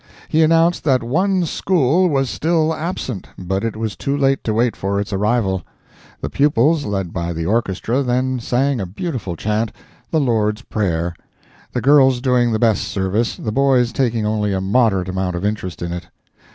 [0.27, 4.75] He announced that one School was still absent, but it was too late to wait
[4.75, 5.61] for its arrival.
[6.21, 12.51] The pupils, led by the orchestra, then sang a beautiful chant—"The Lord's Prayer"—the girls doing
[12.51, 16.07] the best service, the boys taking only a moderate amount of interest in it.